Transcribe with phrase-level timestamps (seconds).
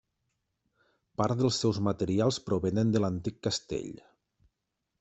[1.21, 3.95] Part dels seus materials provenen de l'antic castell.